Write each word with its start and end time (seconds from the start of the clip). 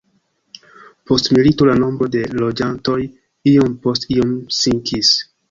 Post 1.11 1.29
milito 1.37 1.67
la 1.69 1.75
nombro 1.83 2.07
de 2.15 2.23
loĝantoj 2.45 2.97
iom 3.53 3.77
post 3.85 4.11
om 4.25 4.35
sinkis. 4.63 5.15